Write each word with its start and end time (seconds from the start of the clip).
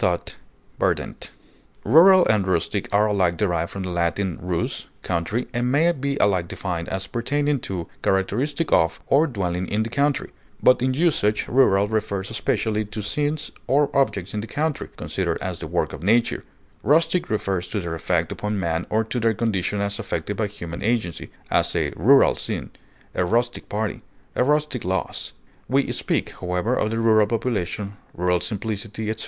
clownish, 0.01 0.33
outlandish, 0.81 1.29
Rural 1.83 2.25
and 2.25 2.47
rustic 2.47 2.91
are 2.91 3.05
alike 3.05 3.37
derived 3.37 3.69
from 3.69 3.83
the 3.83 3.91
Latin 3.91 4.35
rus, 4.41 4.87
country, 5.03 5.45
and 5.53 5.71
may 5.71 5.91
be 5.91 6.17
alike 6.17 6.47
defined 6.47 6.89
as 6.89 7.05
pertaining 7.05 7.59
to, 7.59 7.87
characteristic 8.01 8.73
of, 8.73 8.99
or 9.05 9.27
dwelling 9.27 9.67
in 9.67 9.83
the 9.83 9.91
country; 9.91 10.31
but 10.63 10.81
in 10.81 10.95
usage 10.95 11.47
rural 11.47 11.87
refers 11.87 12.31
especially 12.31 12.83
to 12.83 13.03
scenes 13.03 13.51
or 13.67 13.95
objects 13.95 14.33
in 14.33 14.41
the 14.41 14.47
country, 14.47 14.89
considered 14.95 15.37
as 15.39 15.59
the 15.59 15.67
work 15.67 15.93
of 15.93 16.01
nature; 16.01 16.43
rustic 16.81 17.29
refers 17.29 17.67
to 17.67 17.79
their 17.79 17.93
effect 17.93 18.31
upon 18.31 18.59
man 18.59 18.87
or 18.89 19.03
to 19.03 19.19
their 19.19 19.35
condition 19.35 19.79
as 19.81 19.99
affected 19.99 20.35
by 20.35 20.47
human 20.47 20.81
agency; 20.81 21.29
as, 21.51 21.75
a 21.75 21.91
rural 21.95 22.33
scene; 22.33 22.71
a 23.13 23.23
rustic 23.23 23.69
party; 23.69 24.01
a 24.35 24.43
rustic 24.43 24.83
lass. 24.83 25.33
We 25.69 25.91
speak, 25.91 26.31
however, 26.41 26.73
of 26.73 26.89
the 26.89 26.97
rural 26.97 27.27
population, 27.27 27.97
rural 28.17 28.39
simplicity, 28.39 29.07
etc. 29.11 29.19